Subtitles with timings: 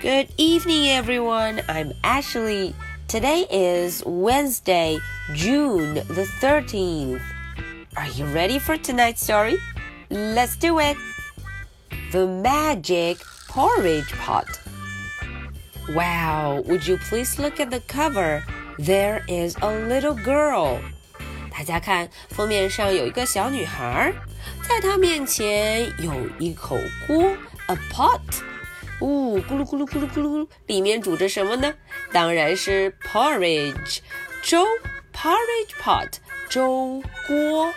[0.00, 1.62] Good evening, everyone.
[1.68, 2.74] I'm Ashley.
[3.08, 4.98] Today is Wednesday,
[5.34, 7.20] June the 13th.
[7.96, 9.58] Are you ready for tonight's story?
[10.10, 10.96] Let's do it.
[12.12, 14.46] The Magic Porridge Pot.
[15.90, 18.44] Wow, would you please look at the cover?
[18.78, 20.80] There is a little girl.
[21.50, 24.12] 大家看，封面上有一个小女孩，
[24.66, 27.36] 在她面前有一口锅，
[27.66, 28.20] a pot。
[29.01, 31.73] 呜，咕噜咕噜咕噜咕噜，里面煮着什么呢？
[32.11, 33.99] 当然是 porridge，
[34.41, 34.65] 粥
[35.13, 36.09] ，porridge pot，
[36.49, 37.73] 粥锅。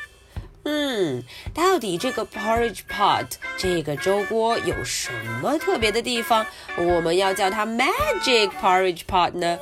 [0.65, 1.23] 嗯，
[1.55, 5.11] 到底这个 porridge pot 这个粥锅有什
[5.41, 6.45] 么特别的地方？
[6.77, 9.59] 我们要叫它 magic porridge pot 呢？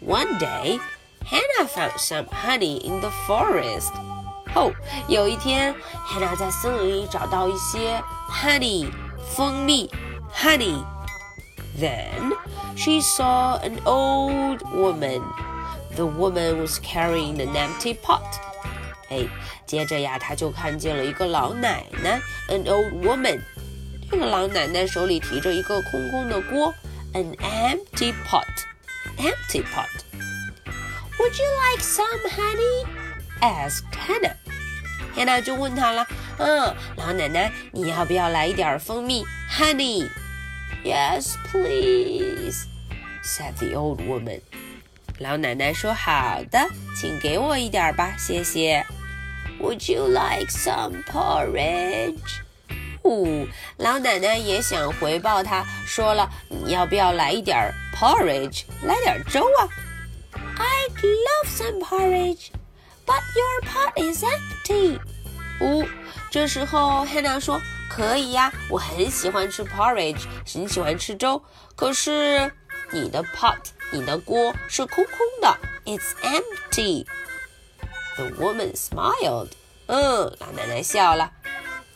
[0.05, 0.79] One day,
[1.25, 3.93] Hannah found some honey in the forest.
[4.53, 4.73] 后
[5.07, 5.73] 有一天，
[6.05, 8.91] Hannah 在森林里找到一些 honey
[9.33, 9.89] 蜂蜜
[10.35, 10.83] honey。
[11.79, 12.33] Then
[12.75, 15.21] she saw an old woman.
[15.95, 18.21] The woman was carrying an empty pot.
[19.09, 19.27] 哎，
[19.65, 23.41] 接着呀，她就看见了一个老奶奶，an old woman。
[24.09, 26.73] 这个老奶奶手里提着一个空空的锅，
[27.13, 28.45] an empty pot.
[29.17, 29.89] Empty pot.
[31.19, 32.85] Would you like some honey?
[33.41, 34.35] asked Hannah.
[35.15, 39.23] Hannah 就问他了，嗯，老奶奶，你要不要来一点蜂蜜
[40.84, 42.66] Yes, please,"
[43.22, 44.40] said the old woman.
[45.18, 48.86] 老奶奶说：“好的，请给我一点吧，谢谢。”
[49.60, 52.40] Would you like some porridge?
[53.02, 58.62] 哦，老奶奶也想回报他，说了：“你要不要来一点 porridge？
[58.84, 59.68] 来点粥啊
[60.56, 62.50] ？”I'd love some porridge.
[63.04, 65.00] But your pot is empty.
[65.60, 65.88] 呜、哦，
[66.30, 71.42] 这时候黑鸟说：“可以呀，我很喜欢吃 porridge，很喜欢吃粥。
[71.74, 72.52] 可是
[72.90, 73.56] 你的 pot，
[73.92, 77.06] 你的锅是空空的，It's empty。”
[78.16, 79.50] The woman smiled.
[79.86, 81.30] 嗯，老奶奶笑了。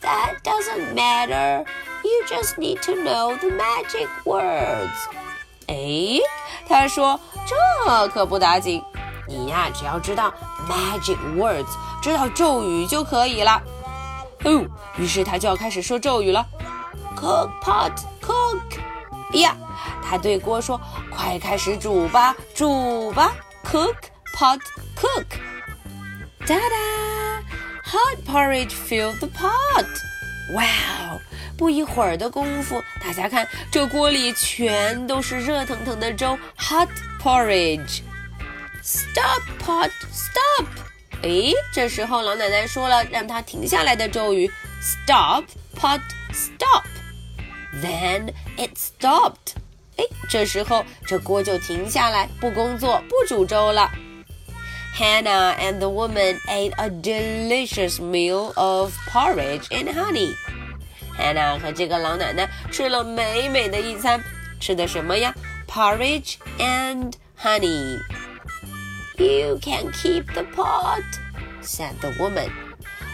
[0.01, 1.65] That doesn't matter.
[2.03, 4.89] You just need to know the magic words.
[5.67, 6.19] 哎，
[6.67, 8.83] 她说这可不打紧。
[9.27, 10.33] 你呀，只要知道
[10.67, 11.67] magic words，
[12.01, 13.61] 知道咒语就可以了。
[14.45, 14.65] 哦，
[14.97, 16.45] 于是他就要开始说咒语了。
[17.15, 19.39] Cook pot, cook。
[19.39, 19.55] 呀，
[20.03, 23.33] 他对锅说：“快开始煮吧，煮吧。
[23.63, 23.95] ”Cook
[24.37, 24.59] pot,
[24.95, 25.25] cook。
[26.45, 27.43] 哒哒
[27.85, 29.85] ，hot porridge fill the pot。
[30.53, 30.63] 哇
[31.09, 31.21] 哦！
[31.57, 36.89] 不一会儿的功夫，大家看，这锅里全都是热腾腾的粥，hot
[37.21, 38.01] porridge。
[38.83, 40.65] Stop, pot, stop！
[41.23, 46.01] 诶，这时候老奶奶说了让他停下来的咒语：Stop, pot,
[46.33, 46.85] stop。
[47.81, 49.55] Then it stopped。
[49.95, 53.89] 诶，这时候这锅就停下来，不工作，不煮粥了。
[54.95, 60.35] Hannah and the woman ate a delicious meal of porridge and honey.
[61.17, 64.21] Hannah 和这个老奶奶吃了美美的一餐，
[64.59, 65.33] 吃的什么呀
[65.67, 67.99] ？Porridge and honey.
[69.17, 71.03] You can keep the pot,"
[71.61, 72.49] said the woman.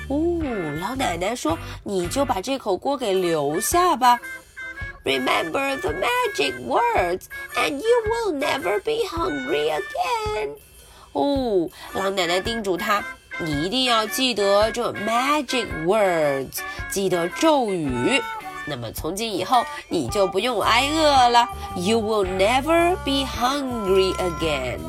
[0.08, 0.42] 哦，
[0.80, 4.20] 老奶奶说：“你就把这口锅给留下吧。”
[5.06, 7.24] Remember the magic words,
[7.56, 10.56] and you will never be hungry again.
[11.14, 13.04] 哦老，奶奶叮嘱他，
[13.40, 16.60] 你一定要记得这 magic words，
[16.90, 18.22] 记得咒语。
[18.66, 21.48] 那么从今以后，你就不用挨饿了。
[21.76, 24.80] You will never be hungry again.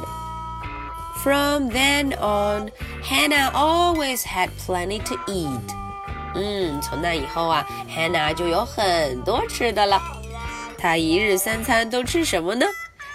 [1.24, 2.72] From then on,
[3.04, 5.76] Hannah always had plenty to eat.
[6.36, 10.02] 嗯，从那以后啊，Hannah 就有很多吃的了。
[10.78, 12.66] 她一日三餐都吃什么呢？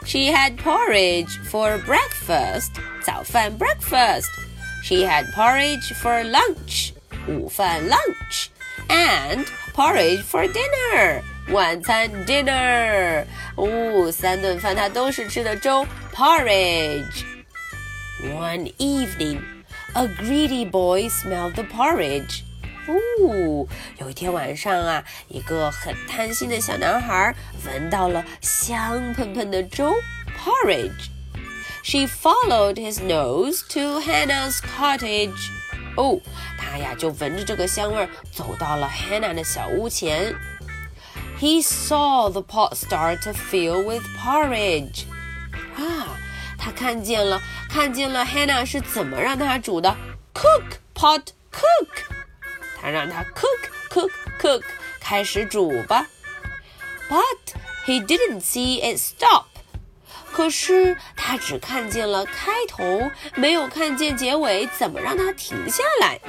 [0.04, 2.70] She had porridge for breakfast.
[3.04, 4.28] 早饭 breakfast.
[4.82, 6.92] She had porridge for lunch.
[7.28, 8.46] 午饭 lunch.
[8.88, 13.24] And porridge for dinner，晚餐 dinner。
[13.56, 17.24] 哦，三顿饭他都是吃的粥 porridge。
[18.24, 19.40] One evening,
[19.94, 22.42] a greedy boy smelled the porridge.
[22.86, 23.66] 哦，
[23.98, 27.34] 有一天晚上啊，一个很贪心的小男孩
[27.64, 29.94] 闻到了香喷喷的粥
[30.36, 35.50] porridge。She followed his nose to Hannah's cottage.
[35.96, 36.20] 哦，
[36.58, 40.34] 他呀就闻着这个香味儿走到了 Hannah 的小屋前。
[41.38, 45.04] He saw the pot start to fill with porridge。
[45.76, 46.18] 啊，
[46.65, 47.39] 他看见了，
[47.69, 49.95] 看见了 Hannah 是怎么让他煮的。
[50.33, 51.21] Cook pot
[51.51, 51.87] cook，
[52.81, 54.63] 他让他 cook cook cook，
[54.99, 56.07] 开始煮吧。
[57.07, 57.53] But
[57.85, 59.45] he didn't see it stop。
[60.31, 66.19] 可是他只看见了开头，没有看见结尾，怎么让他停下来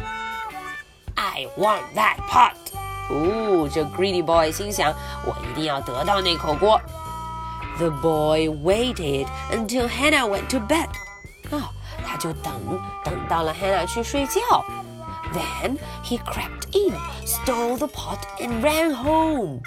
[1.15, 2.53] ？I want that pot。
[3.09, 4.95] 哦，这 greedy boy 心想，
[5.25, 6.79] 我一定要得到那口锅。
[7.78, 10.90] The boy waited until Hannah went to bed。
[11.50, 11.72] 啊，
[12.06, 12.54] 他就等
[13.04, 14.64] 等到了 Hannah 去睡觉。
[15.34, 16.94] Then he crept in,
[17.26, 19.62] stole the pot, and ran home.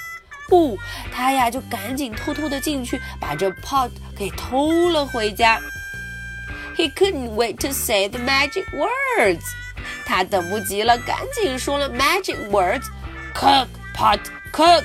[0.49, 0.77] 不，
[1.11, 5.59] 他呀就赶紧偷偷的进去，把这 pot 给偷了回家。
[6.77, 9.43] He couldn't wait to say the magic words。
[10.05, 14.21] 他等不及了，赶紧说了 magic words。Cook pot
[14.53, 14.85] cook。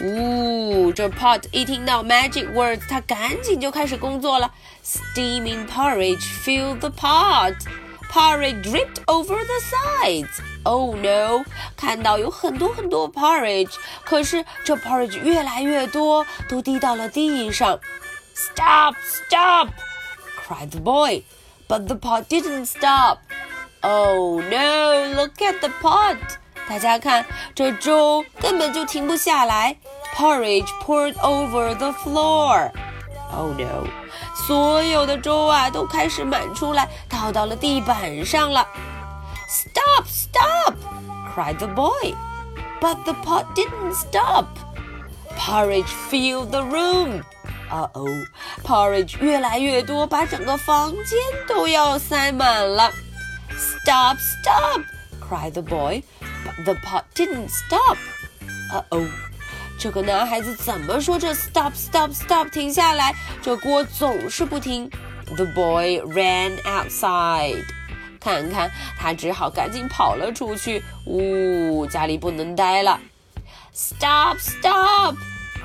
[0.00, 4.50] 呜，这 pot 一听到 magic words，他赶紧就开始工作了。
[4.84, 10.40] Steaming porridge filled the pot。Porridge dripped over the sides.
[10.64, 11.44] Oh no！
[11.76, 13.72] 看到有很多很多 porridge，
[14.04, 17.80] 可是这 porridge 越来越多，都滴到了地上。
[18.34, 18.96] Stop!
[19.02, 19.68] Stop!
[20.36, 21.22] cried the boy.
[21.68, 23.20] But the pot didn't stop.
[23.80, 25.14] Oh no!
[25.14, 26.18] Look at the pot!
[26.69, 27.25] 大家看，
[27.55, 29.75] 这粥根本就停不下来。
[30.15, 32.71] Porridge poured over the floor.
[33.31, 33.87] Oh no!
[34.35, 38.67] 所有的粥啊都开始满出来，倒到了地板上了。
[39.47, 40.05] Stop!
[40.07, 40.75] Stop!
[41.33, 42.15] cried the boy.
[42.79, 44.45] But the pot didn't stop.
[45.37, 47.23] Porridge filled the room.
[47.69, 48.07] Uh oh,
[48.63, 51.17] porridge 越来越多，把整个房间
[51.47, 52.91] 都要塞满了。
[53.57, 54.17] Stop!
[54.17, 54.81] Stop!
[55.21, 56.03] cried the boy.
[56.46, 57.96] But the pot didn't stop.
[58.72, 59.08] Uh oh.
[59.78, 64.88] 这个男孩子怎么说这 stop stop stop 停下来，这锅总是不停。
[65.34, 67.64] The boy ran outside，
[68.20, 70.82] 看看他只好赶紧跑了出去。
[71.06, 73.00] 呜，家里不能待了。
[73.72, 75.16] Stop stop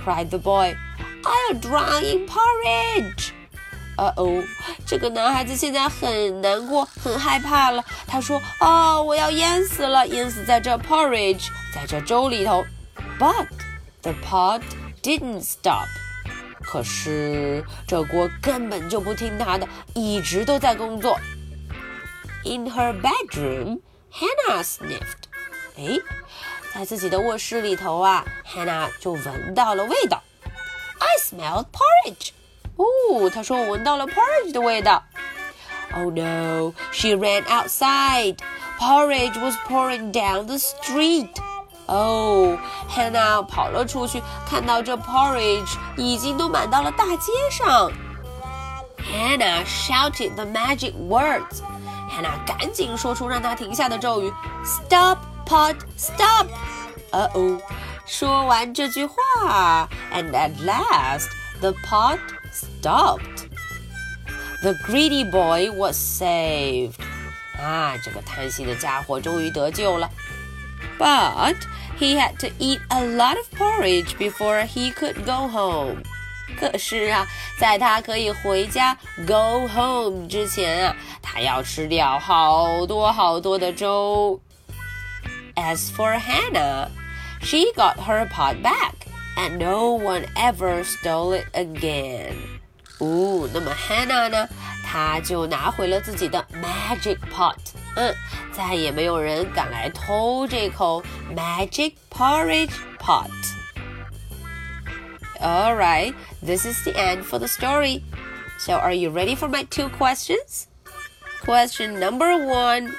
[0.04, 0.76] cried the boy.
[1.24, 3.32] I'll drown in porridge.
[4.03, 4.43] 呃哦，
[4.85, 7.85] 这个男孩子现在很难过，很害怕了。
[8.07, 12.65] 他说：“哦，我要淹死了，淹死在这 porridge，在这粥里头。”
[13.21, 13.47] But
[14.03, 14.63] The pot
[15.03, 15.87] didn't stop。
[16.61, 21.17] 可是这锅根本就不听他的，一直都在工作。
[22.45, 23.81] In her bedroom,
[24.13, 25.29] Hannah sniffed。
[25.77, 25.99] 哎，
[26.75, 30.21] 在自己的卧室里头啊，Hannah 就闻到了味道。
[30.99, 32.31] I smelled porridge。
[32.82, 35.04] 哦，她说我闻到了 porridge 的味道。
[35.94, 36.74] Oh no!
[36.92, 38.38] She ran outside.
[38.80, 41.30] Porridge was pouring down the street.
[41.88, 42.58] 哦，
[42.90, 47.92] Hannah 跑了出去，看到这 porridge 已经都满到了大街上。
[48.98, 51.62] Hannah shouted the magic words.
[52.10, 54.34] Hannah 赶紧说出让他停下的咒语：
[54.66, 56.48] Stop, pot, stop.
[57.12, 57.62] 呃哦，
[58.06, 61.30] 说完这句话，and at last
[61.62, 62.20] the pot
[62.52, 63.48] stopped.
[64.62, 66.96] The greedy boy was saved.
[67.60, 70.10] 啊，这个贪心的家伙终于得救了。
[71.00, 71.56] But
[72.00, 76.04] he had to eat a lot of porridge before he could go home.
[76.60, 77.28] 可是啊，
[77.60, 78.98] 在他可以回家
[79.28, 84.40] go home 之前啊，他要吃掉好多好多的粥。
[85.56, 86.90] As for Hannah,
[87.42, 89.01] she got her pot back,
[89.38, 92.36] and no one ever stole it again.
[93.00, 94.48] 哦，那么 Hannah 呢？
[94.84, 97.56] 他就拿回了自己的 magic pot。
[97.96, 98.16] 嗯，
[98.52, 101.04] 再也没有人敢来偷这口
[101.36, 108.02] magic porridge pot。All right, this is the end for the story.
[108.60, 110.66] So, are you ready for my two questions?
[111.46, 112.92] Question number one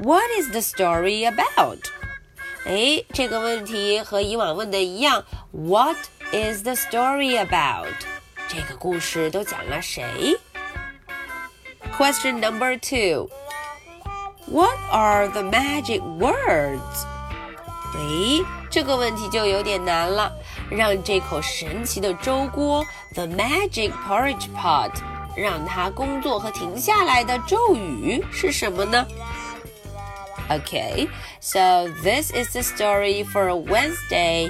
[0.00, 1.88] What is the story about?
[2.66, 5.24] 哎，这个问题和以往问的一样。
[5.50, 5.96] What
[6.32, 7.88] is the story about?
[8.48, 10.36] 这个故事都讲了谁？
[11.96, 13.28] Question number two.
[14.46, 17.06] What are the magic words?
[17.94, 20.32] 哎，这个问题就有点难了。
[20.70, 24.90] 让这口神奇的粥锅 The Magic Porridge Pot
[25.36, 29.06] 让它工作和停下来的咒语是什么呢
[30.49, 34.49] ？Okay, so this is the story for Wednesday,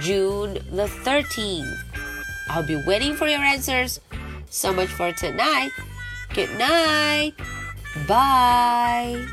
[0.00, 1.78] June the 13th.
[2.48, 4.00] I'll be waiting for your answers.
[4.50, 5.70] So much for tonight.
[6.34, 7.34] Good night.
[8.06, 9.26] Bye.